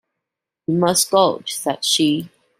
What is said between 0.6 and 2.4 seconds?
"We must go," said she.